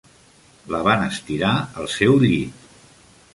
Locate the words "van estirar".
0.87-1.51